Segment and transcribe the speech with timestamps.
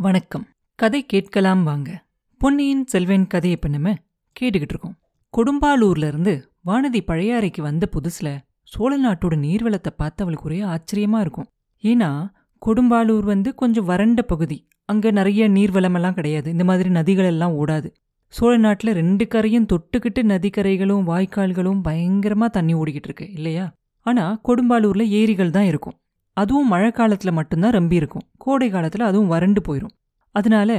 [0.00, 0.46] வணக்கம்.
[0.74, 2.04] கதை கேட்கலாம் வாங்க.
[2.38, 3.94] பொன்னியின் செல்வன் கதையை இப்ப நம்ம
[4.40, 4.98] கேட்டுக்கிட்டு இருக்கோம்.
[5.36, 11.46] கொடும்பாலூர்ல இருந்து வானதி பழையாறைக்கு வந்த புதுசுல சோழ நாட்டோட நீர்வளத்தை பார்த்து அவளுக்கு ஒரே ஆச்சரியமா இருக்கும்.
[11.82, 12.28] ஏன்னா
[12.66, 14.68] கொடும்பாலூர் வந்து கொஞ்சம் வறண்ட பகுதி.
[14.84, 16.50] அங்க நிறைய நீர்வளமெல்லாம் கிடையாது.
[16.50, 17.90] இந்த மாதிரி நதிகள் எல்லாம் ஓடாது.
[18.28, 23.72] சோழ நாட்டுல ரெண்டு கரையும் தொட்டுக்கிட்டு நதிக்கரைகளும் வாய்க்கால்களும் பயங்கரமா தண்ணி ஓடிக்கிட்டு இருக்கு இல்லையா?
[24.00, 25.98] ஆனா கொடும்பாலூர்ல ஏரிகள் தான் இருக்கும்.
[26.40, 28.26] அதுவும் மழை காலத்தில் மட்டும்தான் ரம்பி இருக்கும்.
[28.36, 29.94] கோடை காலத்தில் அதுவும் வறண்டு போயிடும்
[30.34, 30.70] அதனால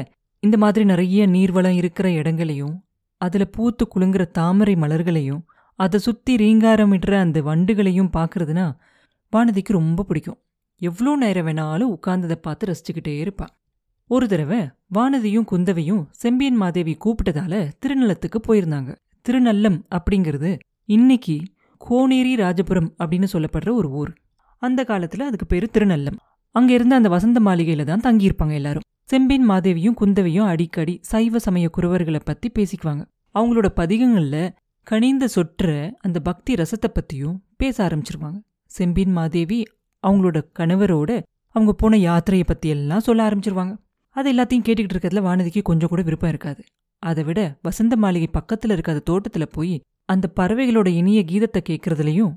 [0.44, 2.76] இந்த மாதிரி நிறைய நீர்வளம் இருக்கிற இடங்களையும்
[3.22, 5.42] அதில் பூத்து குலுங்குற தாமரை மலர்களையும்
[5.80, 8.66] அதை சுற்றி ரீங்காரமிடுற அந்த வண்டுகளையும் பார்க்குறதுனா
[9.34, 10.40] வானதிக்கு ரொம்ப பிடிக்கும்.
[10.82, 13.54] எவ்வளோ நேரம் வேணாலும் உட்கார்ந்ததை பார்த்து ரசிச்சுக்கிட்டே இருப்பான்
[14.10, 14.60] ஒரு தடவை
[14.96, 18.92] வானதியும் குந்தவையும் செம்பியன் மாதேவி கூப்பிட்டதால திருநலத்துக்கு போயிருந்தாங்க.
[19.26, 20.52] திருநல்லம் அப்படிங்கிறது
[20.90, 21.36] இன்னைக்கு
[21.82, 24.12] கோனேரி ராஜபுரம் அப்படின்னு சொல்லப்படுற ஒரு ஊர்.
[24.60, 26.18] அந்த காலத்துல அதுக்கு பேரு திருநல்லம்.
[26.56, 28.86] அங்கிருந்து அந்த வசந்த மாளிகையில தான் தங்கியிருப்பாங்க எல்லாரும்.
[29.04, 33.04] செம்பின் மாதேவியும் குந்தவையும் அடிக்கடி சைவ சமய குருவர்களை பத்தி பேசிக்குவாங்க.
[33.36, 34.38] அவங்களோட பதிகங்கள்ல
[34.88, 38.40] கனிந்த சொற்ற அந்த பக்தி ரசத்தை பத்தியும் பேச ஆரம்பிச்சிருவாங்க.
[38.66, 39.60] செம்பின் மாதேவி
[40.04, 41.12] அவங்களோட கணவரோட
[41.56, 43.74] அவங்க போன யாத்திரையை பத்தி எல்லாம் சொல்ல ஆரம்பிச்சிருவாங்க.
[44.16, 46.62] அது எல்லாத்தையும் கேட்டுக்கிட்டு இருக்கிறதுல வானதிக்கு கொஞ்சம் கூட விருப்பம் இருக்காது.
[47.04, 52.34] அதை விட வசந்த மாளிகை பக்கத்துல இருக்காத தோட்டத்துல போய் அந்த பறவைகளோட இனிய கீதத்தை கேட்கறதுலயும்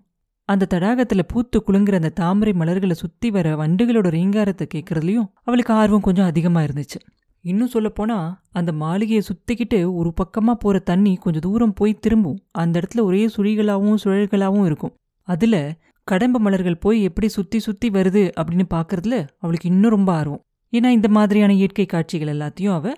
[0.52, 6.24] அந்த தடாகத்துல பூத்து குலுங்குற அந்த தாமரை மலர்களை சுத்தி வர வண்டுகளோட ரீங்காரத்தை கேட்கறதுலயும் அவளுக்கு ஆர்வம் கொஞ்சம்
[6.24, 6.98] அதிகமா இருந்துச்சு.
[7.40, 8.16] இன்னும் சொல்லப்போனா
[8.52, 12.42] அந்த மாளிகையை சுத்திக்கிட்டு ஒரு பக்கமா போற தண்ணி கொஞ்சம் தூரம் போய் திரும்பும்.
[12.50, 14.94] அந்த இடத்துல ஒரே சுழிகளாவும் சுழல்களாவும் இருக்கும்.
[15.28, 20.44] அதுல கடம்ப மலர்கள் போய் எப்படி சுத்தி சுத்தி வருது அப்படின்னு பாக்குறதுல அவளுக்கு இன்னும் ரொம்ப ஆர்வம்.
[20.72, 22.92] ஏன்னா இந்த மாதிரியான இயற்கை காட்சிகள் எல்லாத்தையும் அவ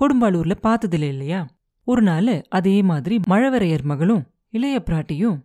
[0.00, 1.40] கொடும்பாலூர்ல பார்த்ததில்லை இல்லையா?
[1.84, 5.38] ஒரு நாள் அதே மாதிரி மழவரையர் மகளும் இளைய பிராட்டியும்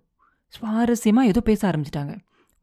[0.53, 2.13] சுவாரஸ்யமாக ஏதோ பேச ஆரம்பிச்சிட்டாங்க.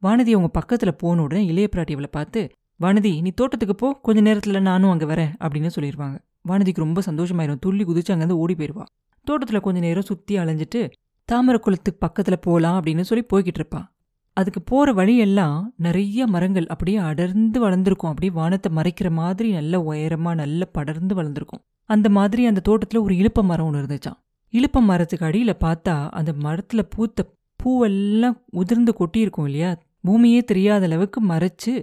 [0.01, 2.41] வானதி அவங்க பக்கத்தில் போன உடனே இளைய பிராட்டி இவளை பார்த்து
[2.79, 6.17] வானதி நீ தோட்டத்துக்கு போ கொஞ்ச நேரத்தில் நானும் அங்கே வரேன் அப்படின்னு சொல்லிடுவாங்க
[6.49, 7.59] வானதிக்கு ரொம்ப சந்தோஷமாயிரும்.
[7.65, 8.85] துள்ளி குதிச்சு அங்கேருந்து ஓடி போயிடுவா
[9.27, 10.81] தோட்டத்தில் கொஞ்ச நேரம் சுற்றி அலைஞ்சிட்டு
[11.29, 13.87] தாமரை குளத்துக்கு பக்கத்தில் போகலாம் அப்படின்னு சொல்லி போய்கிட்டு இருப்பான்
[14.37, 18.11] அதுக்கு போகிற வழியெல்லாம் நிறைய மரங்கள் அப்படியே அடர்ந்து வளர்ந்துருக்கும்.
[18.11, 21.61] அப்படியே வானத்தை மறைக்கிற மாதிரி நல்ல உயரமாக நல்ல படர்ந்து வளர்ந்துருக்கும்.
[21.89, 24.19] அந்த மாதிரி அந்த தோட்டத்தில் ஒரு இழுப்ப மரம் ஒன்று இருந்துச்சான்
[24.53, 27.27] இழுப்ப மரத்துக்கு அடியில் பார்த்தா அந்த மரத்தில் பூத்த
[27.65, 29.71] பூவெல்லாம் உதிர்ந்து கொட்டியிருக்கும் இல்லையா?
[30.01, 31.73] பூமியே தெரியாத அளவுக்கு மறைச்சு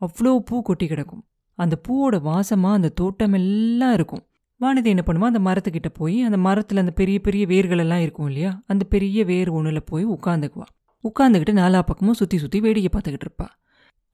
[0.00, 1.22] அவ்வளோ பூ கொட்டி கிடக்கும்.
[1.58, 4.22] அந்த பூவோட வாசமாக அந்த தோட்டம் எல்லாம் இருக்கும்.
[4.60, 8.50] வானதி என்ன பண்ணுவா அந்த மரத்துக்கிட்ட போய் அந்த மரத்தில் அந்த பெரிய பெரிய வேர்களெல்லாம் இருக்கும் இல்லையா?
[8.66, 10.66] அந்த பெரிய வேர் ஒன்றில் போய் உட்காந்துக்குவா
[11.04, 13.46] உட்காந்துக்கிட்டு நாலா பக்கமும் சுற்றி சுற்றி வேடிக்கை பார்த்துக்கிட்டு இருப்பா.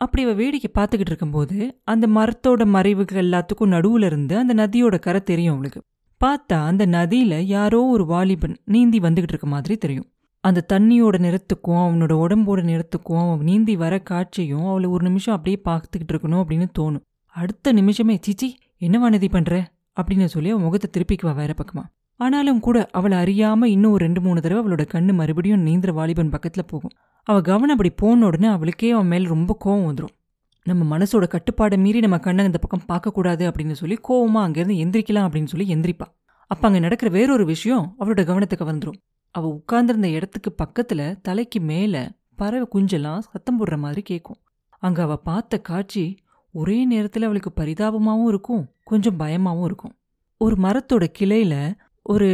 [0.00, 5.54] அப்படி அவள் வேடிக்கை பார்த்துக்கிட்டு இருக்கும்போது அந்த மரத்தோட மறைவுகள் எல்லாத்துக்கும் நடுவில் இருந்து அந்த நதியோட கரை தெரியும்
[5.54, 5.80] அவளுக்கு.
[6.20, 10.08] பார்த்தா அந்த நதியில் யாரோ ஒரு வாலிபன் நீந்தி வந்துக்கிட்டு இருக்க மாதிரி தெரியும்.
[10.46, 16.12] அந்த தண்ணியோட நிறத்துக்கும் அவனோட உடம்போட நிறத்துக்கும் அவன் நீந்தி வர காட்சியும் அவளை ஒரு நிமிஷம் அப்படியே பார்த்துக்கிட்டு
[16.12, 17.04] இருக்கணும் அப்படின்னு தோணும்.
[17.36, 18.48] அடுத்த நிமிஷமே சிச்சி
[18.78, 19.52] என்ன வானதி பண்ற?
[19.96, 21.84] அப்படின்னு சொல்லி அவன் முகத்தை திருப்பிக்குவா வேற பக்கமா.
[22.20, 26.64] ஆனாலும் கூட அவளை அறியாமல் இன்னும் ஒரு ரெண்டு மூணு தடவை அவளோட கண்ணு மறுபடியும் நீந்திர வாலிபன் பக்கத்தில்
[26.66, 26.94] போகும்.
[27.26, 30.14] அவள் கவனம் அப்படி போன உடனே அவளுக்கே அவன் மேலே ரொம்ப கோவம் வந்துடும்
[30.66, 35.44] நம்ம மனசோட கட்டுப்பாடை மீறி நம்ம கண்ணை இந்த பக்கம் பார்க்கக்கூடாது அப்படின்னு சொல்லி கோவமாக அங்கேருந்து எந்திரிக்கலாம் அப்படின்னு
[35.44, 36.06] சொல்லி எந்திரிப்பா.
[36.50, 38.98] அப்போ அங்கே நடக்கிற வேறொரு விஷயம் அவளோட கவனத்துக்கு வந்துடும்
[39.36, 41.96] அவ உட்கார்ந்திருந்த இடத்துக்கு பக்கத்துல தலைக்கு மேல
[42.36, 44.40] பறவை குஞ்செல்லாம் சத்தம் போடுற மாதிரி கேட்கும்
[44.82, 46.04] அங்க அவ பார்த்த காட்சி
[46.54, 49.94] ஒரே நேரத்தில் அவளுக்கு பரிதாபமாகவும் இருக்கும் கொஞ்சம் பயமாகவும் இருக்கும்.
[50.40, 51.54] ஒரு மரத்தோட கிளையில
[52.06, 52.28] ஒரு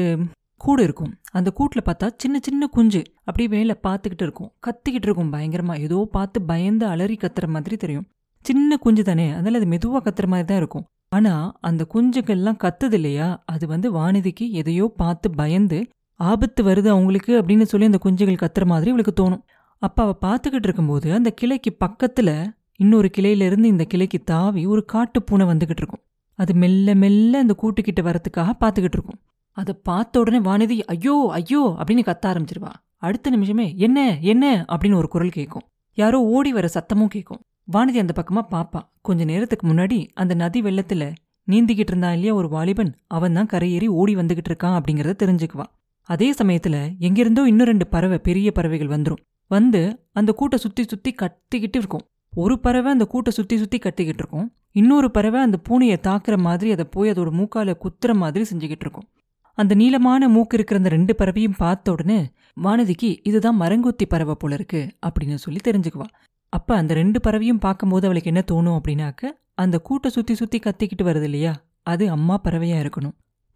[0.60, 1.12] கூடு இருக்கும்.
[1.30, 4.50] அந்த கூட்டில் பார்த்தா சின்ன சின்ன குஞ்சு அப்படியே மேலே பார்த்துக்கிட்டு இருக்கும்.
[4.66, 8.06] கத்திக்கிட்டு இருக்கும் பயங்கரமாக ஏதோ பார்த்து பயந்து அலறி கத்துற மாதிரி தெரியும்.
[8.44, 10.86] சின்ன குஞ்சு தானே அதனால் அது மெதுவாக கத்துற மாதிரி தான் இருக்கும்.
[11.08, 13.28] ஆனால் அந்த குஞ்சுகள்லாம் கத்துது இல்லையா?
[13.44, 15.78] அது வந்து வானதிக்கு எதையோ பார்த்து பயந்து
[16.20, 19.42] ஆபத்து வருது அவங்களுக்கு அப்படின்னு சொல்லி அந்த குஞ்சுகள் கத்துற மாதிரி இவளுக்கு தோணும்.
[19.82, 22.34] அப்போ அவள் பார்த்துக்கிட்டு இருக்கும்போது அந்த கிளைக்கு பக்கத்தில்
[22.76, 26.02] இன்னொரு கிளையிலேருந்து இந்த கிளைக்கு தாவி ஒரு காட்டு பூனை வந்துக்கிட்டு இருக்கும்.
[26.38, 29.18] அது மெல்ல மெல்ல அந்த கூட்டுக்கிட்ட வரத்துக்காக பார்த்துக்கிட்டு இருக்கும்.
[29.56, 32.72] அதை பார்த்த உடனே வானதி ஐயோ ஐயோ அப்படின்னு கத்த ஆரம்பிச்சிருவா.
[32.98, 34.44] அடுத்த நிமிஷமே என்ன என்ன?
[34.72, 35.64] அப்படின்னு ஒரு குரல் கேட்கும்
[35.98, 37.40] யாரோ ஓடி வர சத்தமும் கேட்கும்
[37.72, 41.06] வானதி அந்த பக்கமாக பார்ப்பா கொஞ்ச நேரத்துக்கு முன்னாடி அந்த நதி வெள்ளத்தில்
[41.48, 45.66] நீந்திக்கிட்டு இருந்தா இல்லையா ஒரு வாலிபன் அவன் தான் கரையேறி ஓடி வந்துகிட்டு இருக்கான் அப்படிங்கிறத தெரிஞ்சுக்குவா.
[46.02, 49.22] அதே சமயத்துல எங்கிருந்தோ இன்னும் ரெண்டு பறவை பெரிய பறவைகள் வந்துரும்.
[49.46, 52.00] வந்து அந்த கூட்டை சுத்தி சுத்தி கத்திக்கிட்டு இருக்கும்.
[52.34, 54.52] ஒரு பறவை அந்த கூட்டை சுத்தி சுத்தி கத்திக்கிட்டு இருக்கும்.
[54.72, 59.08] இன்னொரு பறவை அந்த பூனையை தாக்குற மாதிரி அதை போய் அதோட மூக்கால குத்துற மாதிரி செஞ்சுக்கிட்டு இருக்கும்.
[59.54, 62.30] அந்த நீளமான மூக்கு இருக்கிற அந்த ரெண்டு பறவையும் பார்த்த உடனே
[62.62, 66.06] வானதிக்கு இதுதான் மரங்கொத்தி பறவை போல இருக்கு அப்படின்னு சொல்லி தெரிஞ்சுக்குவா.
[66.48, 71.22] அப்ப அந்த ரெண்டு பறவையும் பார்க்கும்போது அவளுக்கு என்ன தோணும் அப்படின்னாக்க அந்த கூட்டை சுத்தி சுத்தி கத்திக்கிட்டு வருது
[71.22, 73.12] இல்லையா அது அம்மா பறவையா இருக்கணும்.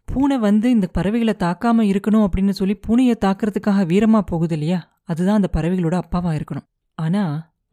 [0.07, 4.79] பூனை வந்து இந்த பறவைகளை தாக்காமல் இருக்கணும் அப்படின்னு சொல்லி பூனையை தாக்குறதுக்காக வீரமா போகுது இல்லையா?
[5.03, 6.65] அதுதான் அந்த பறவைகளோட அப்பாவா இருக்கணும்.
[6.97, 7.23] ஆனா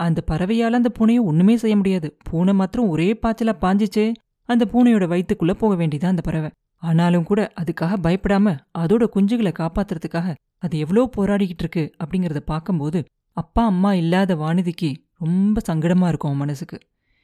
[0.00, 2.08] அந்த பறவையால அந்த பூனையை ஒண்ணுமே செய்ய முடியாது.
[2.22, 4.04] பூனை மாத்திரம் ஒரே பாய்ச்சலாக பாஞ்சிச்சு
[4.48, 6.50] அந்த பூனையோட வயிற்றுக்குள்ளே போக வேண்டியதான் அந்த பறவை.
[6.82, 13.00] ஆனாலும் கூட அதுக்காக பயப்படாம அதோட குஞ்சுகளை காப்பாத்துறதுக்காக அது எவ்வளோ போராடிக்கிட்டு இருக்கு அப்படிங்கறத பார்க்கும்போது
[13.36, 16.76] அப்பா அம்மா இல்லாத வானதிக்கு ரொம்ப சங்கடமா இருக்கும் அவன் மனசுக்கு.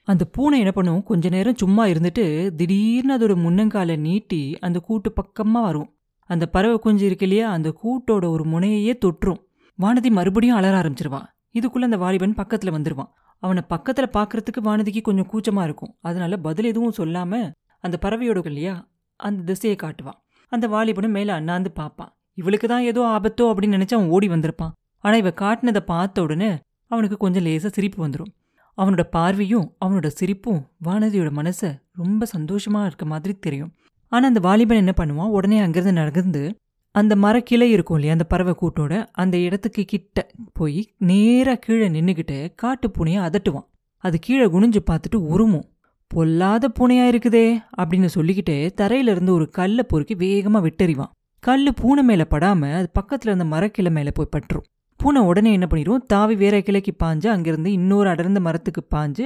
[0.09, 1.03] அந்த பூனை என்ன பண்ணும்?
[1.03, 2.25] கொஞ்ச நேரம் சும்மா இருந்துட்டு
[2.59, 5.89] திடீர்னு அதோட முன்னங்காலை நீட்டி அந்த கூட்டு பக்கமாக வரும்.
[6.31, 7.47] அந்த பறவை குஞ்சு இருக்கு இல்லையா?
[7.51, 9.41] அந்த கூட்டோட ஒரு முனையையே தொற்றும்.
[9.79, 13.11] வானதி மறுபடியும் அலற ஆரம்பிச்சிருவான் இதுக்குள்ளே அந்த வாலிபன் பக்கத்தில் வந்துடுவான்
[13.43, 15.93] அவனை பக்கத்தில் பார்க்கறதுக்கு வானதிக்கு கொஞ்சம் கூச்சமாக இருக்கும்.
[16.01, 17.47] அதனால பதில் எதுவும் சொல்லாமல்
[17.85, 18.75] அந்த பறவையோட இல்லையா?
[19.21, 20.19] அந்த திசையை காட்டுவான்.
[20.53, 24.73] அந்த வாலிபனும் மேலே அண்ணாந்து பார்ப்பான் இவளுக்கு தான் ஏதோ ஆபத்தோ அப்படின்னு நினச்சி அவன் ஓடி வந்திருப்பான்.
[25.05, 26.51] ஆனால் இவ காட்டினதை பார்த்த உடனே
[26.91, 28.31] அவனுக்கு கொஞ்சம் லேசாக சிரிப்பு வந்துடும்
[28.77, 33.73] அவனோட பார்வையும் அவனோட சிரிப்பும் வானதியோட மனசை ரொம்ப சந்தோஷமா இருக்க மாதிரி தெரியும்.
[34.09, 35.29] ஆனா அந்த வாலிபன் என்ன பண்ணுவான்?
[35.29, 36.55] உடனே அங்கிருந்து நடந்து
[36.95, 42.89] அந்த மரக்கிளை இருக்கும் இல்லையா அந்த பறவை கூட்டோட அந்த இடத்துக்கு கிட்ட போய் நேரா கீழே நின்றுக்கிட்டு காட்டு
[42.89, 43.67] பூனையை அதட்டுவான்.
[43.99, 45.69] அது கீழே குனிஞ்சு பார்த்துட்டு உருமும்.
[46.07, 47.47] பொல்லாத பூனையா இருக்குதே
[47.79, 51.11] அப்படின்னு சொல்லிக்கிட்டு தரையில இருந்து ஒரு கல்லை பொறுக்கி வேகமா விட்டறிவான்.
[51.39, 54.67] கல்லு பூனை மேல படாம அது பக்கத்துல இருந்த மரக்கிளை மேல போய் பட்டுரும்.
[55.01, 59.25] பூனை உடனே என்ன பண்ணிடும் தாவி வேற கிளைக்கு பாஞ்சு அங்கிருந்து இன்னொரு அடர்ந்த மரத்துக்கு பாஞ்சு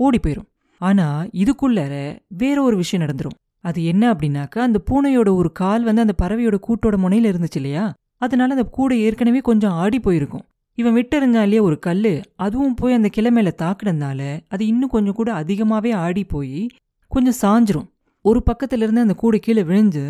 [0.00, 0.48] ஓடி போயிடும்
[0.80, 1.94] ஆனால் இதுக்குள்ளர
[2.28, 6.96] வேற ஒரு விஷயம் நடந்துடும் அது என்ன அப்படின்னாக்கா அந்த பூனையோட ஒரு கால் வந்து அந்த பறவையோட கூட்டோட
[6.96, 7.84] முனையில் இருந்துச்சு இல்லையா?
[8.16, 10.44] அதனால அந்த கூடை ஏற்கனவே கொஞ்சம் ஆடி போயிருக்கும்.
[10.78, 15.30] இவன் விட்டெறிஞ்சான் இல்லையா ஒரு கல் அதுவும் போய் அந்த கிளை மேலே தாக்குனதுனால அது இன்னும் கொஞ்சம் கூட
[15.32, 16.60] அதிகமாகவே ஆடி போய்
[17.12, 17.88] கொஞ்சம் சாஞ்சிரும்.
[18.24, 20.04] ஒரு பக்கத்துலேருந்து அந்த கூடை கீழே விழுந்து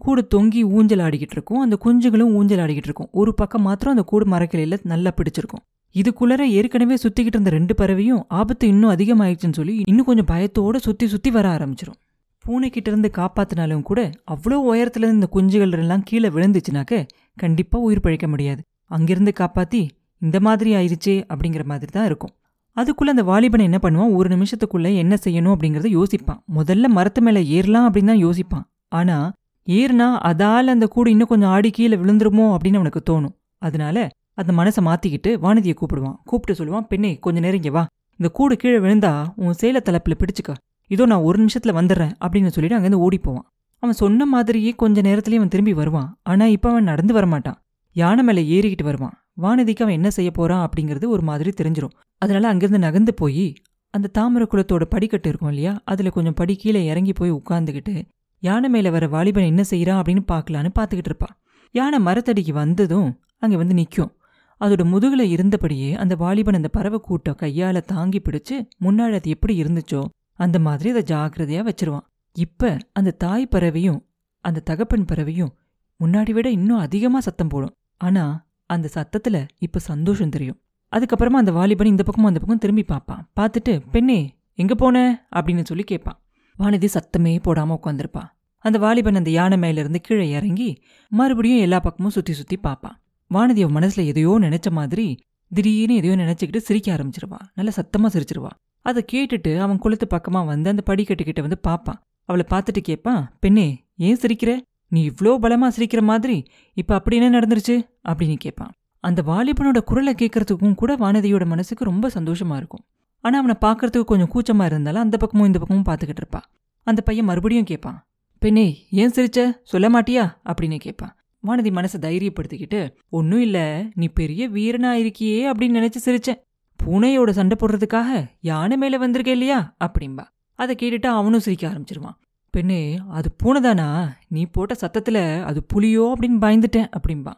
[0.00, 4.26] கூடு தொங்கி ஊஞ்சல் ஆடிக்கிட்டு இருக்கும் அந்த குஞ்சுகளும் ஊஞ்சல் ஆடிக்கிட்டு இருக்கும் ஒரு பக்கம் மாத்திரம் அந்த கூடு
[4.34, 5.62] மரக்கிளையில் நல்லா பிடிச்சிருக்கும்.
[5.94, 11.30] இதுக்குள்ளர ஏற்கனவே சுற்றிக்கிட்டு இருந்த ரெண்டு பறவையும் ஆபத்து இன்னும் அதிகமாயிடுச்சுன்னு சொல்லி இன்னும் கொஞ்சம் பயத்தோடு சுற்றி சுற்றி
[11.36, 11.98] வர ஆரம்பிச்சிரும்.
[12.44, 14.00] பூனைக்கிட்ட இருந்து காப்பாத்தினாலும் கூட
[14.34, 17.00] அவ்வளோ உயரத்துல இருந்து இந்த குஞ்சுகள் எல்லாம் கீழே விழுந்துச்சுனாக்க
[17.42, 18.60] கண்டிப்பாக உயிர் பழிக்க முடியாது.
[18.96, 19.82] அங்கிருந்து காப்பாத்தி
[20.22, 22.32] இந்த மாதிரி ஆயிடுச்சே அப்படிங்கிற மாதிரி தான் இருக்கும்.
[22.76, 24.14] அதுக்குள்ள அந்த வாலிபனை என்ன பண்ணுவான்?
[24.18, 26.40] ஒரு நிமிஷத்துக்குள்ள என்ன செய்யணும் அப்படிங்கறத யோசிப்பான்.
[26.58, 28.64] முதல்ல மரத்து மேலே ஏறலாம் அப்படின்னு தான் யோசிப்பான்.
[28.98, 29.26] ஆனால்
[29.68, 33.34] ஏறுனா அதால் அந்த கூடு இன்னும் கொஞ்சம் ஆடி கீழே விழுந்துருமோ அப்படின்னு அவனுக்கு தோணும்.
[33.62, 33.96] அதனால
[34.40, 36.16] அந்த மனசை மாத்திக்கிட்டு வானதியை கூப்பிடுவான்.
[36.24, 37.82] கூப்பிட்டு சொல்லுவான் பெண்ணே கொஞ்ச நேரம் இங்கே வா.
[38.20, 39.12] இந்த கூடு கீழே விழுந்தா
[39.44, 40.52] உன் சேல தலைப்பில் பிடிச்சிக்க.
[40.90, 43.46] இதோ நான் ஒரு நிமிஷத்தில் வந்துடுறேன் அப்படின்னு சொல்லிட்டு அங்கேருந்து ஓடி போவான்.
[43.82, 46.08] அவன் சொன்ன மாதிரியே கொஞ்ச நேரத்துலேயே அவன் திரும்பி வருவான்.
[46.22, 47.58] ஆனால் இப்போ அவன் நடந்து வரமாட்டான்
[47.96, 49.14] யானை மேலே ஏறிக்கிட்டு வருவான்.
[49.42, 51.94] வானதிக்கு அவன் என்ன செய்ய போறான் அப்படிங்கிறது ஒரு மாதிரி தெரிஞ்சிரும்.
[52.22, 53.46] அதனால அங்கேருந்து நகர்ந்து போய்
[53.94, 57.94] அந்த தாமரை குளத்தோட படிக்கட்டு இருக்கும் இல்லையா அதில் கொஞ்சம் படி கீழே இறங்கி போய் உட்காந்துக்கிட்டு
[58.38, 61.30] யானை மேல வர வாலிபன் என்ன செய்கிறான் அப்படின்னு பார்க்கலான்னு பார்த்துக்கிட்டு இருப்பா.
[61.72, 64.12] யானை மரத்தடிக்கு வந்ததும் அங்கே வந்து நிற்கும்
[64.60, 70.04] அதோட முதுகுல இருந்தபடியே அந்த வாலிபன் அந்த பறவை கூட்டம் கையால தாங்கி பிடிச்சு முன்னாடி அது எப்படி இருந்துச்சோ
[70.34, 72.06] அந்த மாதிரி அதை ஜாக்கிரதையா வச்சிருவான்.
[72.32, 74.00] இப்ப அந்த தாய் பறவையும்
[74.40, 75.52] அந்த தகப்பன் பறவையும்
[76.00, 77.74] முன்னாடி விட இன்னும் அதிகமா சத்தம் போடும்.
[77.96, 80.58] ஆனா அந்த சத்தத்துல இப்போ சந்தோஷம் தெரியும்.
[80.92, 83.28] அதுக்கப்புறமா அந்த வாலிபன் இந்த பக்கமும் அந்த பக்கம் திரும்பி பார்ப்பான்.
[83.40, 85.26] பார்த்துட்டு பெண்ணே எங்க போன?
[85.36, 86.20] அப்படின்னு சொல்லி கேட்பான்.
[86.58, 88.24] வானதி சத்தமே போடாம உட்காந்துருப்பா
[88.64, 90.70] அந்த வாலிபன் அந்த யானை மேல இருந்து கீழே இறங்கி
[91.12, 92.96] மறுபடியும் எல்லா பக்கமும் சுத்தி சுத்தி பார்ப்பான்
[93.30, 95.18] வானதி அவன் மனசுல எதையோ நினைச்ச மாதிரி
[95.50, 97.38] திடீர்னு எதையோ நினைச்சுக்கிட்டு சிரிக்க ஆரம்பிச்சிருவா.
[97.54, 98.50] நல்ல சத்தமா சிரிச்சிருவா.
[98.82, 104.16] அதை கேட்டுட்டு அவன் குளத்து பக்கமா வந்து அந்த படிக்கட்டுக்கிட்ட வந்து பார்ப்பான் அவளை பார்த்துட்டு கேட்பான் பெண்ணே ஏன்
[104.16, 104.50] சிரிக்கிற?
[104.88, 106.36] நீ இவ்ளோ பலமா சிரிக்கிற மாதிரி.
[106.74, 107.76] இப்போ அப்படி என்ன நடந்துருச்சு?
[108.08, 112.84] அப்படின்னு கேட்பான் அந்த வாலிபனோட குரலை கேட்கறதுக்கும் கூட வானதியோட மனசுக்கு ரொம்ப சந்தோஷமா இருக்கும்.
[113.20, 116.44] ஆனால் அவனை பார்க்கறதுக்கு கொஞ்சம் கூச்சமாக இருந்தாலும் அந்த பக்கமும் இந்த பக்கமும் பார்த்துக்கிட்டு இருப்பான்
[116.82, 118.06] அந்த பையன் மறுபடியும் கேட்பான்
[118.38, 119.58] பெண்ணே ஏன் சிரிச்ச?
[119.62, 120.36] சொல்ல மாட்டியா?
[120.44, 121.16] அப்படின்னு கேட்பான்
[121.46, 126.40] வானதி மனசை தைரியப்படுத்திக்கிட்டு ஒன்றும் இல்லை நீ பெரிய வீரனா இருக்கியே அப்படின்னு நினைச்சு சிரிச்சேன்.
[126.86, 129.76] பூனையோட சண்டை போடுறதுக்காக யானை மேலே வந்திருக்க இல்லையா?
[129.84, 130.24] அப்படிம்பா.
[130.54, 132.14] அதை கேட்டுட்டு அவனும் சிரிக்க ஆரம்பிச்சிருவான்.
[132.50, 136.12] பெண்ணே அது பூனைதானா நீ போட்ட சத்தத்தில் அது புலியோ?
[136.12, 137.32] அப்படின்னு பயந்துட்டேன் அப்படிம்பா.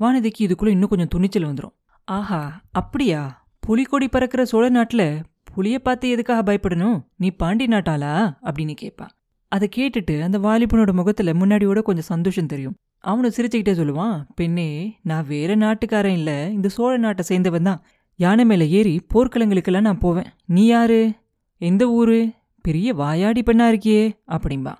[0.00, 3.43] வானதிக்கு இதுக்குள்ளே இன்னும் கொஞ்சம் துணிச்சல் வந்துடும் ஆஹா அப்படியா?
[3.66, 5.20] புலிக்கொடி பறக்கிற சோழ நாட்டில்
[5.54, 7.04] புலியை பார்த்து எதுக்காக பயப்படணும்?
[7.16, 8.12] நீ பாண்டி நாட்டாளா?
[8.42, 9.06] அப்படின்னு கேட்பா.
[9.48, 12.74] அதை கேட்டுட்டு அந்த வாலிபனோட முகத்தில் முன்னாடியோட கொஞ்சம் சந்தோஷம் தெரியும்.
[13.00, 14.68] அவனை சிரிச்சுக்கிட்டே சொல்லுவான் பெண்ணே
[15.02, 16.52] நான் வேற நாட்டுக்காரன் இல்லை.
[16.52, 17.82] இந்த சோழ நாட்டை சேர்ந்தவன் தான்.
[18.16, 20.28] யானை மேலே ஏறி போர்க்களங்களுக்கெல்லாம் நான் போவேன்.
[20.46, 21.12] நீ யாரு?
[21.58, 22.30] எந்த ஊரு?
[22.62, 24.74] பெரிய வாயாடி பெண்ணா இருக்கியே அப்படிம்பா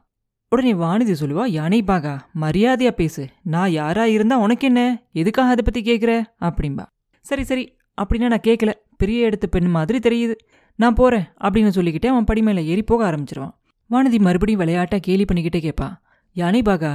[0.48, 3.28] உடனே வானதி சொல்லுவா யானை பாகா மரியாதையா பேசு.
[3.42, 6.84] நான் யாரா இருந்தா உனக்கு என்ன எதுக்காக அதை பத்தி கேட்குற அப்படிம்பா
[7.20, 7.64] சரி சரி
[8.02, 10.34] அப்படின்னா நான் கேட்கல பெரிய இடத்து பெண் மாதிரி தெரியுது.
[10.76, 13.54] நான் போறேன் அப்படின்னு சொல்லிக்கிட்டே அவன் படி மேலே ஏறி போக ஆரம்பிச்சிருவான்.
[13.90, 15.88] வானதி மறுபடியும் விளையாட்டா கேலி பண்ணிக்கிட்டே கேட்பா
[16.32, 16.92] யானை பாகா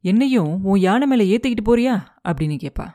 [0.00, 1.94] என்னையும் உன் யானை மேல ஏத்திக்கிட்டு போறியா?
[2.28, 2.86] அப்படின்னு கேட்பா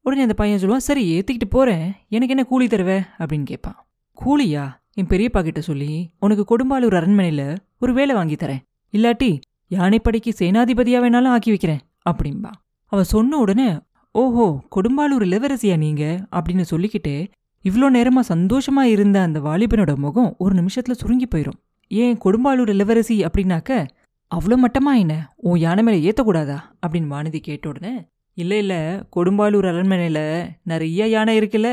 [0.00, 1.92] உடனே அந்த பையன் சொல்லுவான் சரி ஏத்திக்கிட்டு போறேன்.
[2.08, 3.04] எனக்கு என்ன கூலி தருவ?
[3.18, 3.86] அப்படின்னு கேட்பான்
[4.24, 4.64] கூலியா?
[4.92, 8.62] என் பெரியப்பா கிட்ட சொல்லி உனக்கு கொடும்பாலூர் அரண்மனையில ஒரு வேலை வாங்கி தரேன்.
[8.92, 9.40] இல்லாட்டி
[9.70, 11.80] யானைப்படைக்கு சேனாதிபதியா வேணாலும் ஆக்கி வைக்கிறேன்
[12.10, 12.50] அப்படின்பா
[12.86, 13.68] அவன் சொன்ன உடனே
[14.14, 16.04] ஓஹோ கொடும்பாலூர் இளவரசியா நீங்க?
[16.32, 17.30] அப்படின்னு சொல்லிக்கிட்டே
[17.64, 21.58] இவ்வளோ நேரமா சந்தோஷமா இருந்த அந்த வாலிபனோட முகம் ஒரு நிமிஷத்துல சுருங்கி போயிடும்
[21.90, 23.70] ஏன் கொடும்பாலூர் இளவரசி அப்படின்னாக்க
[24.30, 25.14] அவ்வளோ மட்டமா என்ன?
[25.36, 27.94] உன் யானை மேலே ஏற்றக்கூடாதா அப்படின்னு வானதி கேட்ட உடனே
[28.34, 28.78] இல்லை இல்லை
[29.16, 30.22] கொடும்பாலூர் அரண்மனையில்
[30.62, 31.70] நிறைய யானை இருக்குல்ல?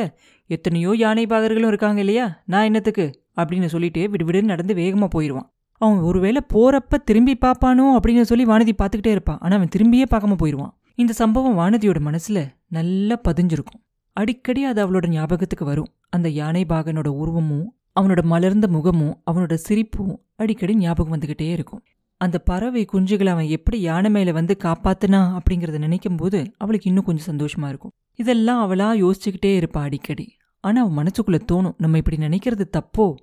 [0.49, 2.25] எத்தனையோ யானை பாகர்களும் இருக்காங்க இல்லையா?
[2.45, 3.05] நான் என்னத்துக்கு?
[3.37, 5.47] அப்படின்னு சொல்லிட்டு விடுவிடுன்னு நடந்து வேகமாக போயிடுவான்
[5.81, 10.73] அவன் ஒருவேளை போறப்ப திரும்பி பார்ப்பானோ அப்படின்னு சொல்லி வானதி பார்த்துக்கிட்டே இருப்பான் ஆனால் அவன் திரும்பியே பார்க்காம போயிடுவான்
[10.99, 13.81] இந்த சம்பவம் வானதியோட மனசுல நல்லா பதிஞ்சிருக்கும்.
[14.13, 15.87] அடிக்கடி அது அவளோட ஞாபகத்துக்கு வரும்.
[16.09, 17.67] அந்த யானை பாகனோட உருவமும்
[17.99, 21.81] அவனோட மலர்ந்த முகமும் அவனோட சிரிப்பும் அடிக்கடி ஞாபகம் வந்துகிட்டே இருக்கும்.
[22.21, 27.29] அந்த பறவை குஞ்சுகளை அவன் எப்படி யானை மேல வந்து காப்பாத்துனா அப்படிங்கறத நினைக்கும் போது அவளுக்கு இன்னும் கொஞ்சம்
[27.31, 27.93] சந்தோஷமா இருக்கும்.
[28.15, 30.27] இதெல்லாம் அவளா யோசிச்சுக்கிட்டே இருப்பா அடிக்கடி.
[30.63, 33.15] ஆனா அவன் மனசுக்குள்ள தோணும் நம்ம இப்படி நினைக்கிறது தப்போ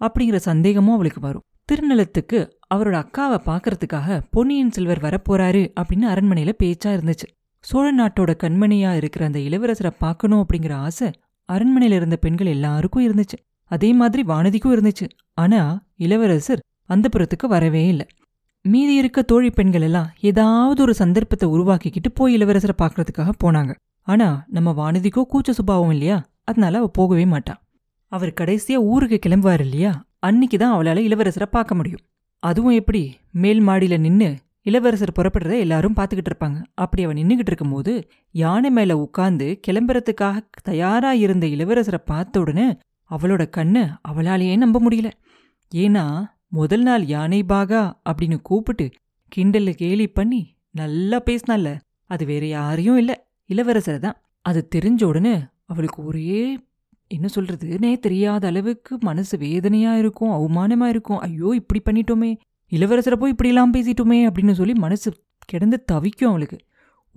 [0.00, 1.44] அப்படிங்கிற சந்தேகமும் அவளுக்கு வரும்.
[1.72, 2.38] திருநலத்துக்கு
[2.74, 7.26] அவரோட அக்காவை பார்க்கறதுக்காக பொன்னியின் செல்வர் வரப்போறாரு அப்படின்னு அரண்மனையில பேச்சா இருந்துச்சு.
[7.60, 11.10] சோழ நாட்டோட கண்மணியா இருக்கிற அந்த இளவரசரை பார்க்கணும் அப்படிங்கிற ஆசை
[11.52, 13.38] அரண்மனையில இருந்த பெண்கள் எல்லாருக்கும் இருந்துச்சு.
[13.64, 15.08] அதே மாதிரி வானதிக்கும் இருந்துச்சு.
[15.34, 18.06] ஆனா இளவரசர் அந்த புறத்துக்கு வரவே இல்லை.
[18.62, 23.74] மீதி இருக்க தோழி பெண்கள் எல்லாம் ஏதாவது ஒரு சந்தர்ப்பத்தை உருவாக்கிக்கிட்டு போய் இளவரசரை பார்க்கறதுக்காக போனாங்க.
[24.00, 26.24] ஆனா நம்ம வானதிக்கோ கூச்ச சுபாவம் இல்லையா?
[26.44, 27.54] அதனால அவ போகவே மாட்டா.
[28.08, 30.04] அவர் கடைசியா ஊருக்கு கிளம்புவார் இல்லையா?
[30.26, 32.02] அன்னைக்கு தான் அவளால இளவரசரை பார்க்க முடியும்.
[32.42, 33.02] அதுவும் எப்படி?
[33.42, 34.30] மேல் மாடியில நின்று
[34.66, 36.58] இளவரசர் புறப்படுறத எல்லாரும் பார்த்துக்கிட்டு இருப்பாங்க.
[36.74, 37.92] அப்படி அவன் நின்றுக்கிட்டு இருக்கும்போது
[38.34, 42.68] யானை மேல உட்கார்ந்து கிளம்புறதுக்காக தயாராக இருந்த இளவரசரை பார்த்த உடனே
[43.10, 45.10] அவளோட கண்ணை அவளாலேயே நம்ப முடியல.
[45.72, 46.04] ஏன்னா
[46.58, 48.86] முதல் நாள் யானை பாகா அப்படின்னு கூப்பிட்டு
[49.32, 50.40] கிண்டல்ல கேலி பண்ணி
[50.80, 51.68] நல்லா பேசினால
[52.10, 53.16] அது வேற யாரையும் இல்லை.
[53.50, 54.18] இளவரசரை தான்.
[54.48, 55.34] அது தெரிஞ்ச உடனே
[55.66, 56.40] அவளுக்கு ஒரே
[57.10, 61.18] என்ன சொல்றதுன்னே தெரியாத அளவுக்கு மனசு வேதனையா இருக்கும் அவமானமா இருக்கும்.
[61.18, 62.30] ஐயோ இப்படி பண்ணிட்டோமே
[62.72, 65.08] இளவரசரை போய் இப்படிலாம் பேசிட்டோமே அப்படின்னு சொல்லி மனசு
[65.44, 66.58] கிடந்து தவிக்கும் அவளுக்கு.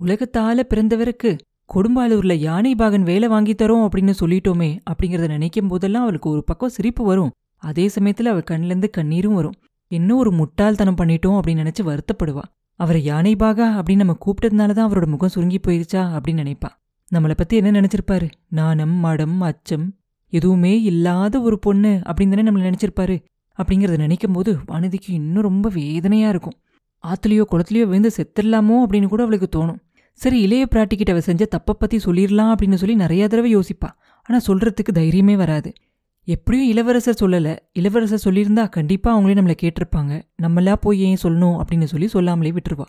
[0.00, 1.30] உலகத்தால பிறந்தவருக்கு
[1.74, 7.04] கொடும்பாலூர்ல யானை பாகன் வேலை வாங்கி தரோம் அப்படின்னு சொல்லிட்டோமே அப்படிங்கறத நினைக்கும் போதெல்லாம் அவளுக்கு ஒரு பக்கம் சிரிப்பு
[7.04, 7.32] வரும்.
[7.62, 9.56] அதே சமயத்துல அவள் கண்ணிலேருந்து கண்ணீரும் வரும்.
[9.90, 12.44] என்ன ஒரு முட்டாள்தனம் பண்ணிட்டோம் அப்படின்னு நினைச்சு வருத்தப்படுவா.
[12.80, 16.70] அவரை யானை பாகா அப்படின்னு நம்ம கூப்பிட்டதுனால தான் அவரோட முகம் சுருங்கி போயிருச்சா அப்படின்னு நினைப்பா.
[17.14, 18.30] நம்மளை பத்தி என்ன நினைச்சிருப்பாரு?
[18.48, 19.94] நாணம் மடம் அச்சம்
[20.28, 23.24] எதுவுமே இல்லாத ஒரு பொண்ணு அப்படின்னு தானே நம்மளை நினைச்சிருப்பாரு?
[23.62, 26.52] அப்படிங்கறத நினைக்கும் போது வானதிக்கு இன்னும் ரொம்ப வேதனையா இருக்கும்.
[27.06, 29.78] ஆத்துலயோ குளத்துலயோ விழுந்து செத்துடலாமோ அப்படின்னு கூட அவளுக்கு தோணும்.
[30.12, 33.90] சரி இளைய பிராட்டிக்கிட்ட அவ செஞ்ச தப்பை பத்தி சொல்லிடலாம் அப்படின்னு சொல்லி நிறைய தடவை யோசிப்பா.
[34.22, 35.72] ஆனா சொல்றதுக்கு தைரியமே வராது.
[36.24, 37.58] எப்படியும் இளவரசர் சொல்லல.
[37.72, 40.22] இளவரசர் சொல்லியிருந்தா கண்டிப்பா அவங்களே நம்மளை கேட்டிருப்பாங்க.
[40.42, 42.84] நம்மளா போய் ஏன் சொல்லணும் அப்படின்னு சொல்லி சொல்லாமலே விட்டுருவா.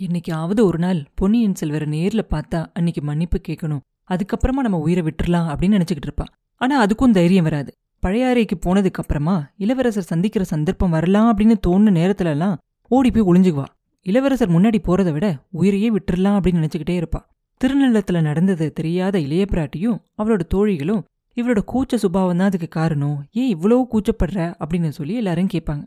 [0.00, 3.80] என்னைக்காவது ஒரு நாள் பொன்னியின் செல்வரை நேரில் பார்த்தா அன்னைக்கு மன்னிப்பு கேட்கணும்.
[4.10, 6.26] அதுக்கப்புறமா நம்ம உயிரை விட்டுறலாம் அப்படின்னு நினச்சிக்கிட்டு இருப்பா.
[6.56, 7.72] ஆனா அதுக்கும் தைரியம் வராது.
[8.06, 12.56] பழையாறைக்கு போனதுக்கு அப்புறமா இளவரசர் சந்திக்கிற சந்தர்ப்பம் வரலாம் அப்படின்னு தோணுன நேரத்துலலாம்
[12.88, 13.64] ஓடி போய் ஒளிஞ்சுக்குவா.
[14.06, 17.20] இளவரசர் முன்னாடி போறதை விட உயிரையே விட்டுறலாம் அப்படின்னு நினச்சிக்கிட்டே இருப்பா.
[17.60, 21.02] திருநள்ளத்தில் நடந்தது தெரியாத இளைய பிராட்டியும் அவளோட தோழிகளும்
[21.36, 23.26] இவளோட கூச்ச சுபாவம் தான் அதுக்கு காரணம்.
[23.32, 25.82] ஏன் இவ்வளோ கூச்சப்படுற அப்படின்னு சொல்லி எல்லாரும் கேட்பாங்க.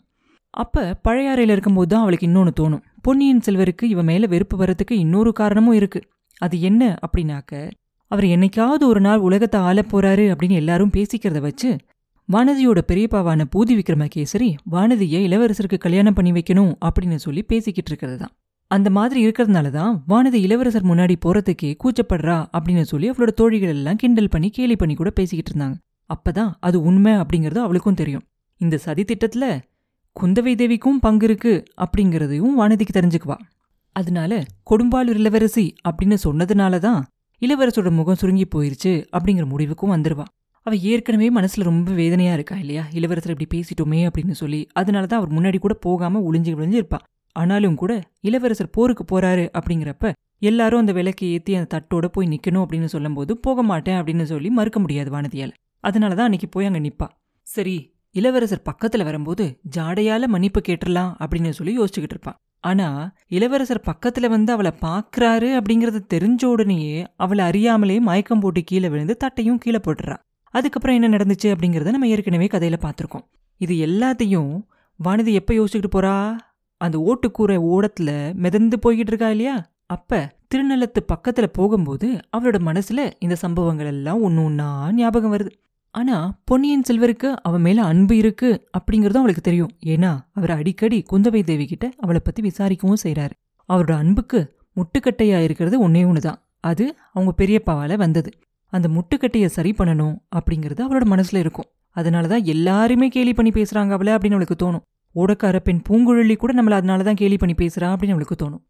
[0.50, 2.84] அப்ப பழையாறையில இருக்கும்போது தான் அவளுக்கு இன்னொன்னு தோணும்.
[3.06, 6.00] பொன்னியின் செல்வருக்கு இவன் மேல வெறுப்பு வர்றதுக்கு இன்னொரு காரணமும் இருக்கு.
[6.42, 7.72] அது என்ன அப்படின்னாக்க
[8.12, 11.70] அவர் என்னைக்காவது ஒரு நாள் உலகத்தை ஆளப் போறாரு அப்படின்னு எல்லாரும் பேசிக்கிறத வச்சு
[12.30, 18.34] வானதியோட பெரியப்பாவான பூதி விக்ரமகேசரி வானதியை இளவரசருக்கு கல்யாணம் பண்ணி வைக்கணும் அப்படின்னு சொல்லி பேசிக்கிட்டு இருக்கிறது தான்.
[18.72, 24.30] அந்த மாதிரி இருக்கிறதுனால தான் வானதி இளவரசர் முன்னாடி போறதுக்கே கூச்சப்படுறா அப்படின்னு சொல்லி அவளோட தோழிகள் எல்லாம் கிண்டல்
[24.30, 25.78] பண்ணி கேலி பண்ணி கூட பேசிக்கிட்டு இருந்தாங்க.
[26.10, 28.26] அப்பதான் அது உண்மை அப்படிங்கறது அவளுக்கும் தெரியும்.
[28.62, 29.46] இந்த சதி திட்டத்துல
[30.22, 33.38] குந்தவை தேவிக்கும் பங்கு இருக்கு அப்படிங்கறதையும் வானதிக்கு தெரிஞ்சுக்குவா.
[33.92, 37.06] அதனால கொடும்பாளூர் இளவரசி அப்படின்னு சொன்னதுனால தான்
[37.42, 40.24] இளவரசோட முகம் சுருங்கி போயிருச்சு அப்படிங்கிற முடிவுக்கும் வந்துருவா.
[40.62, 42.86] அவ ஏற்கனவே மனசுல ரொம்ப வேதனையா இருக்கா இல்லையா?
[42.92, 46.98] இளவரசர் இப்படி பேசிட்டோமே அப்படின்னு சொல்லி அதனால தான் அவர் முன்னாடி கூட போகாம ஒளிஞ்சு விழிஞ்சு இருப்பா.
[47.32, 52.86] ஆனாலும் கூட இளவரசர் போருக்கு போறாரு அப்படிங்கிறப்ப எல்லாரும் அந்த விளக்கை ஏத்தி அந்த தட்டோட போய் நிக்கணும் அப்படின்னு
[52.86, 55.52] சொல்லும்போது போக மாட்டேன் அப்படின்னு சொல்லி மறுக்க முடியாது வானதியால.
[55.88, 57.08] அதனாலதான் அன்னைக்கு போய் அங்க நிப்பா.
[57.42, 59.46] சரி இளவரசர் பக்கத்துல வரும்போது
[59.78, 62.38] ஜாடையால மன்னிப்பு கேட்டுடலாம் அப்படின்னு சொல்லி யோசிச்சுக்கிட்டு இருப்பான்.
[62.60, 62.88] ஆனா
[63.28, 69.58] இளவரசர் பக்கத்துல வந்து அவளை பாக்குறாரு அப்படிங்கறது தெரிஞ்ச உடனேயே அவளை அறியாமலே மயக்கம் போட்டு கீழே விழுந்து தட்டையும்
[69.58, 70.16] கீழே போட்டுறா
[70.54, 73.26] அதுக்கப்புறம் என்ன நடந்துச்சு அப்படிங்கறத நம்ம ஏற்கனவே கதையில பார்த்துருக்கோம்
[73.62, 74.54] இது எல்லாத்தையும்
[75.00, 76.16] வானதி எப்ப யோசிச்சுக்கிட்டு போறா?
[76.82, 79.56] அந்த ஓட்டுக்கூரை ஓடத்துல மிதந்து போய்கிட்டு இருக்கா இல்லையா?
[79.86, 82.08] அப்ப திருநள்ளத்து பக்கத்துல போகும்போது
[82.38, 85.52] அவளோட மனசுல இந்த சம்பவங்கள் எல்லாம் ஒன்னு ஒன்னா ஞாபகம் வருது.
[85.96, 89.72] ஆனா பொன்னியின் செல்வருக்கு அவ மேல அன்பு இருக்கு அப்படிங்கறதும் அவளுக்கு தெரியும்.
[89.86, 93.30] ஏன்னா அவர் அடிக்கடி குந்தவை தேவி கிட்ட அவளை பத்தி விசாரிக்கவும் செய்றாரு.
[93.74, 96.36] அவரோட அன்புக்கு முட்டுக்கட்டையா இருக்கிறது ஒன்னே ஒண்ணுதான்.
[96.60, 98.32] அது அவங்க பெரியப்பாவால வந்தது.
[98.66, 101.66] அந்த முட்டுக்கட்டையை சரி பண்ணணும் அப்படிங்கிறது அவரோட மனசுல இருக்கும்.
[101.96, 104.82] அதனாலதான் எல்லாருமே கேலி பண்ணி பேசுறாங்க அவளை அப்படின்னு அவளுக்கு தோணும்.
[105.16, 108.64] ஓடக்கார பெண் பூங்குழலி கூட நம்மள அதனாலதான் கேலி பண்ணி பேசுறா அப்படின்னு அவளுக்கு தோணும்.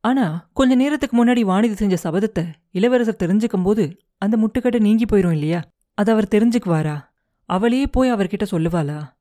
[0.00, 5.62] ஆனா கொஞ்ச நேரத்துக்கு முன்னாடி வாணிதி செஞ்ச சபதத்தை இளவரசர் தெரிஞ்சுக்கும் போது அந்த முட்டுக்கட்டை நீங்கி போயிரும் இல்லையா?
[5.94, 7.04] அது அவர் தெரிஞ்சுக்குவாரா?
[7.44, 9.12] அவளே போய் அவர்கிட்ட சொல்லுவாளா?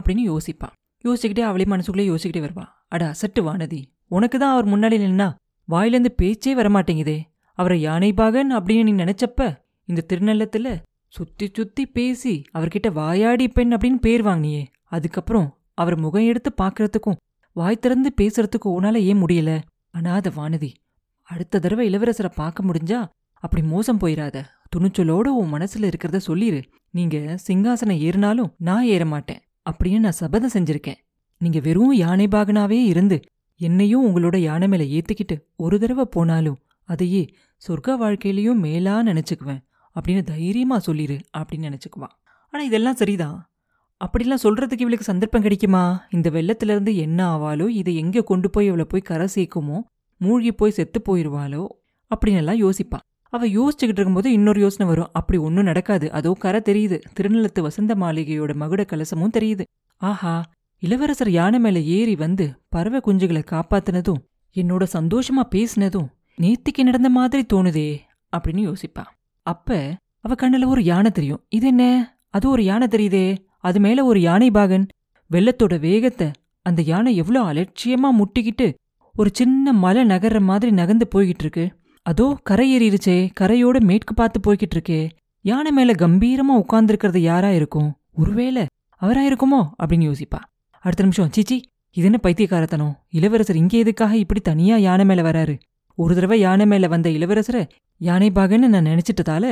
[0.00, 0.68] அப்படின்னு யோசிப்பா.
[1.04, 2.64] யோசிச்சுக்கிட்டே அவளே மனசுக்குள்ளே யோசிக்கிட்டே வருவா.
[2.88, 3.84] அட அசட்டு வானதி.
[4.08, 5.34] உனக்கு தான் அவர் முன்னாடி நின்னா
[5.70, 7.20] வாயிலேருந்து பேச்சே வரமாட்டேங்குதே.
[7.52, 13.94] அவரை யானை பாகன் அப்படின்னு நீ நினைச்சப்ப இந்த திருநள்ளத்தில் சுத்தி சுத்தி பேசி அவர்கிட்ட வாயாடி பெண் அப்படின்னு
[13.94, 14.66] பேர் வாங்கினியே.
[14.84, 17.16] அதுக்கப்புறம் அவர் முகம் எடுத்து பார்க்கறதுக்கும்
[17.52, 19.60] வாய் திறந்து பேசுறதுக்கும் உன்னால ஏன் முடியல?
[19.98, 20.74] அனாத வானதி.
[21.22, 23.08] அடுத்த தடவை இளவரசரை பார்க்க முடிஞ்சா
[23.44, 24.36] அப்படி மோசம் போயிடாத
[24.76, 26.60] துணிச்சலோட உன் மனசுல இருக்கிறத சொல்லிரு.
[26.90, 29.40] நீங்க சிங்காசனம் ஏறினாலும் நான் ஏற மாட்டேன்.
[29.70, 31.00] அப்படின்னு நான் சபதம் செஞ்சிருக்கேன்.
[31.40, 33.20] நீங்க வெறும் யானை பாகனாவே இருந்து
[33.60, 37.22] என்னையும் உங்களோட யானை மேல ஏத்திக்கிட்டு ஒரு தடவை போனாலும் அதையே
[37.68, 39.62] சொர்க்க வாழ்க்கையிலயும் மேலா நினைச்சுக்குவேன்
[39.96, 42.08] அப்படின்னு தைரியமா சொல்லிரு அப்படின்னு நினைச்சுக்குவா
[42.50, 43.38] ஆனா இதெல்லாம் சரிதான்.
[44.04, 45.84] அப்படிலாம் சொல்றதுக்கு இவளுக்கு சந்தர்ப்பம் கிடைக்குமா?
[46.10, 49.78] இந்த வெள்ளத்துல இருந்து என்ன ஆவாலோ இதை எங்க கொண்டு போய் இவளை போய் கரை சேர்க்குமோ?
[50.20, 51.64] மூழ்கி போய் செத்து போயிருவாளோ?
[52.10, 52.98] அப்படின்னு எல்லாம் யோசிப்பா.
[53.34, 55.12] அவ யோசிச்சுக்கிட்டு இருக்கும்போது இன்னொரு யோசனை வரும்.
[55.12, 56.06] அப்படி ஒன்றும் நடக்காது.
[56.12, 56.96] அதோ கரை தெரியுது.
[57.16, 59.64] திருநிலத்து வசந்த மாளிகையோட மகுட கலசமும் தெரியுது.
[60.00, 60.34] ஆஹா
[60.82, 64.20] இளவரசர் யானை மேல ஏறி வந்து பறவை குஞ்சுகளை காப்பாத்தினதும்
[64.56, 66.08] என்னோட சந்தோஷமா பேசினதும்
[66.42, 67.88] நேத்திக்கு நடந்த மாதிரி தோணுதே
[68.36, 69.04] அப்படின்னு யோசிப்பா.
[69.46, 69.78] அப்ப
[70.20, 71.42] அவ கண்ணுல ஒரு யானை தெரியும்.
[71.48, 71.84] இது என்ன?
[72.30, 73.26] அது ஒரு யானை தெரியுதே.
[73.58, 74.86] அது மேல ஒரு யானை பாகன்.
[75.30, 76.28] வெள்ளத்தோட வேகத்தை
[76.66, 78.66] அந்த யானை எவ்வளோ அலட்சியமா முட்டிக்கிட்டு
[79.16, 81.64] ஒரு சின்ன மலை நகர்ற மாதிரி நகர்ந்து போய்கிட்டு இருக்கு.
[82.06, 84.98] அதோ கரை ஏறிடுச்சே கரையோட மேற்கு பார்த்து போய்கிட்டு இருக்கே
[85.44, 87.88] யானை மேல கம்பீரமா உட்கார்ந்துருக்கிறது யாரா இருக்கும்?
[88.12, 88.64] ஒருவேளை
[89.02, 89.60] அவரா இருக்குமோ?
[89.80, 90.40] அப்படின்னு யோசிப்பா.
[90.84, 91.56] அடுத்த நிமிஷம் சீச்சி
[91.96, 92.92] இது என்ன பைத்தியக்காரத்தனம்?
[93.10, 95.54] இளவரசர் இங்கே எதுக்காக இப்படி தனியா யானை மேல வராரு?
[95.98, 97.62] ஒரு தடவை யானை மேல வந்த இளவரசரை
[98.00, 99.44] யானை பாகன்னு நான் நினைச்சிட்டதால?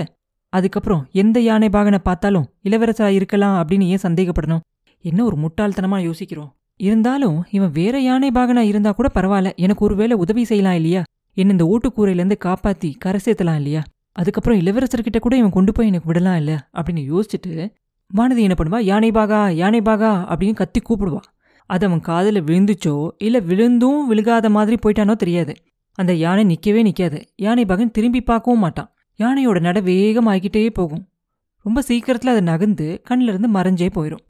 [0.52, 4.62] அதுக்கப்புறம் எந்த யானை பாகனை பார்த்தாலும் இளவரசரா இருக்கலாம் அப்படின்னு ஏன் சந்தேகப்படணும்?
[5.04, 6.50] என்ன ஒரு முட்டாள்தனமா யோசிக்கிறோம்?
[6.80, 11.02] இருந்தாலும் இவன் வேற யானை பாகனா இருந்தா கூட பரவாயில்ல எனக்கு ஒருவேளை உதவி செய்யலாம் இல்லையா?
[11.36, 13.82] என்ன இந்த ஓட்டுக்கூரையிலேருந்து காப்பாத்தி கரை சேர்த்தலாம் இல்லையா?
[14.12, 17.52] அதுக்கப்புறம் இளவரசர்கிட்ட கூட இவன் கொண்டு போய் எனக்கு விடலாம் இல்லை அப்படின்னு யோசிச்சுட்டு
[18.10, 18.78] வானதி என்ன பண்ணுவா?
[18.90, 21.20] யானை பாகா யானை பாகா அப்படின்னு கத்தி கூப்பிடுவா.
[21.70, 25.54] அது அவன் காதில் விழுந்துச்சோ இல்லை விழுந்தும் விழுகாத மாதிரி போயிட்டானோ தெரியாது.
[25.98, 28.90] அந்த யானை நிற்கவே நிற்காது யானை பாகன் திரும்பி பார்க்கவும் மாட்டான்.
[29.18, 31.04] யானையோட நட வேகமாகிக்கிட்டே போகும்.
[31.64, 34.22] ரொம்ப சீக்கிரத்தில் அது நகர்ந்து கண்ணிலிருந்து மறைஞ்சே போயிடும்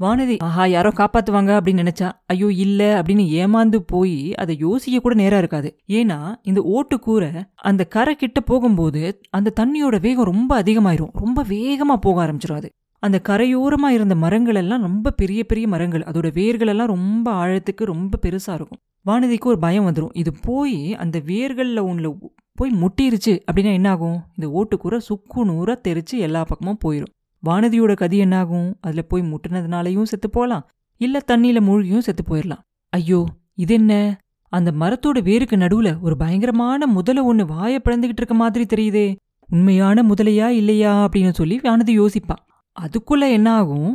[0.00, 5.38] வானதி ஆஹா யாரோ காப்பாத்துவாங்க அப்படின்னு நினைச்சா ஐயோ இல்ல அப்படின்னு ஏமாந்து போய் அதை யோசிக்க கூட நேரம்
[5.38, 5.78] இருக்காது.
[5.88, 11.12] ஏன்னா இந்த ஓட்டுக்கூரை அந்த கரை கிட்ட போகும்போது அந்த தண்ணியோட வேகம் ரொம்ப அதிகமாயிரும்.
[11.12, 12.70] ரொம்ப வேகமா போக ஆரம்பிச்சிடும் அது.
[13.02, 16.02] அந்த கரையோரமா இருந்த மரங்கள் எல்லாம் ரொம்ப பெரிய பெரிய மரங்கள்.
[16.02, 18.80] அதோட வேர்கள் எல்லாம் ரொம்ப ஆழத்துக்கு ரொம்ப பெருசா இருக்கும்.
[19.06, 22.08] வானதிக்கு ஒரு பயம் வந்துடும் இது போய் அந்த வேர்கள்ல ஒண்ணுல
[22.54, 28.18] போய் முட்டிருச்சு அப்படின்னா என்ன ஆகும் இந்த ஓட்டுக்கூரை சுக்கு நூறா தெரிச்சு எல்லா பக்கமும் போயிடும் வானதியோட கதி
[28.18, 28.68] என்னாகும்?
[28.80, 30.66] அதுல போய் முட்டினதுனாலையும் செத்து போகலாம்
[31.00, 33.20] இல்ல தண்ணியில் மூழ்கியும் செத்து போயிடலாம் ஐயோ
[33.54, 34.20] இது என்ன?
[34.52, 39.06] அந்த மரத்தோட வேருக்கு நடுவுல ஒரு பயங்கரமான முதல ஒன்று வாயை பிளந்துகிட்டு இருக்க மாதிரி தெரியுதே.
[39.48, 42.36] உண்மையான முதலையா இல்லையா அப்படின்னு சொல்லி வானதி யோசிப்பா.
[42.76, 43.90] அதுக்குள்ள என்ன ஆகும்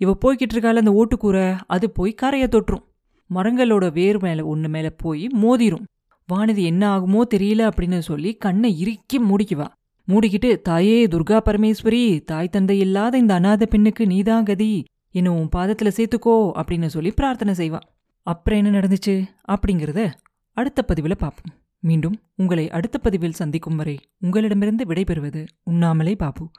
[0.00, 2.84] இவ போய்கிட்டு இருக்கால அந்த ஓட்டுக்கூரை அது போய் கரைய தொட்டுரும்
[3.30, 5.84] மரங்களோட வேர் மேல ஒன்று மேல போய் மோதிரும்.
[6.28, 9.66] வானதி என்ன ஆகுமோ தெரியல அப்படின்னு சொல்லி கண்ணை இறுக்கி முடிக்குவா.
[10.08, 14.84] மூடிக்கிட்டு தாயே துர்கா பரமேஸ்வரி தாய் தந்தை இல்லாத இந்த அநாத பெண்ணுக்கு நீதான் கதி.
[15.10, 17.80] என்ன உன் பாதத்துல சேர்த்துக்கோ அப்படின்னு சொல்லி பிரார்த்தனை செய்வா
[18.22, 19.24] அப்புறம் என்ன நடந்துச்சு?
[19.48, 20.10] அப்படிங்கிறத
[20.52, 21.54] அடுத்த பதிவில் பார்ப்போம்.
[21.78, 26.50] மீண்டும் உங்களை அடுத்த பதிவில் சந்திக்கும் வரை உங்களிடமிருந்து விடைபெறுவது உண்ணாமலே பாபு.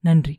[0.00, 0.34] நன்றி.